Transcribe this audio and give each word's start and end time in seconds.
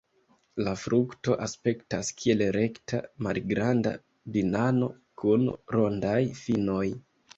La 0.67 0.71
frukto 0.83 1.35
aspektas 1.47 2.09
kiel 2.21 2.41
rekta, 2.57 3.01
malgranda 3.27 3.93
banano 4.39 4.89
kun 5.23 5.47
rondaj 5.77 6.19
finoj. 6.45 6.85